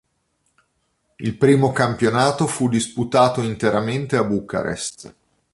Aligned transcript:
Il 1.17 1.37
primo 1.37 1.71
campionato 1.71 2.47
fu 2.47 2.67
disputato 2.69 3.41
interamente 3.43 4.15
a 4.17 4.23
Bucarest. 4.23 5.13